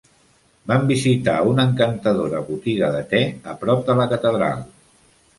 [0.69, 3.19] Vam visitar una encantadora botiga de te
[3.51, 4.65] a prop de la catedral.